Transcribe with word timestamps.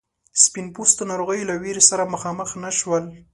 سپین 0.43 0.67
پوستو 0.75 1.03
ناروغیو 1.11 1.47
له 1.49 1.55
ویرې 1.61 1.83
سره 1.89 2.11
مخامخ 2.13 2.49
نه 2.63 2.71
شول. 2.79 3.03